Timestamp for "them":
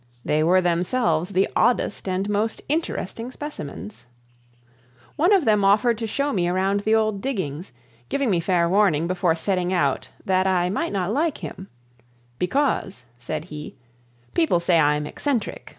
5.45-5.63